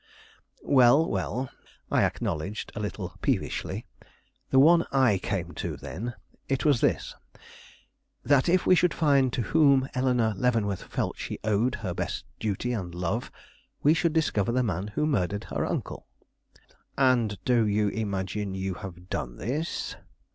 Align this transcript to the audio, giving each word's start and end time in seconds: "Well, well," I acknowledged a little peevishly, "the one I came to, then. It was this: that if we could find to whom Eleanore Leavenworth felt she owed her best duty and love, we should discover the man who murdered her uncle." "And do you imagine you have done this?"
"Well, 0.63 1.07
well," 1.07 1.51
I 1.91 2.03
acknowledged 2.03 2.71
a 2.73 2.79
little 2.79 3.13
peevishly, 3.21 3.85
"the 4.49 4.57
one 4.57 4.83
I 4.91 5.19
came 5.19 5.51
to, 5.61 5.77
then. 5.77 6.15
It 6.49 6.65
was 6.65 6.81
this: 6.81 7.13
that 8.23 8.49
if 8.49 8.65
we 8.65 8.75
could 8.75 8.95
find 8.95 9.31
to 9.33 9.43
whom 9.43 9.87
Eleanore 9.93 10.33
Leavenworth 10.33 10.81
felt 10.85 11.19
she 11.19 11.37
owed 11.43 11.75
her 11.85 11.93
best 11.93 12.25
duty 12.39 12.73
and 12.73 12.95
love, 12.95 13.31
we 13.83 13.93
should 13.93 14.13
discover 14.13 14.51
the 14.51 14.63
man 14.63 14.87
who 14.87 15.05
murdered 15.05 15.43
her 15.51 15.63
uncle." 15.67 16.07
"And 16.97 17.37
do 17.45 17.67
you 17.67 17.89
imagine 17.89 18.55
you 18.55 18.73
have 18.73 19.07
done 19.07 19.35
this?" 19.37 19.95